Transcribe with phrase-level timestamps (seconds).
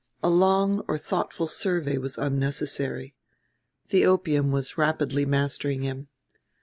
[0.23, 3.13] A long or thoughtful survey was unnecessary:
[3.89, 6.07] the opium was rapidly mastering him.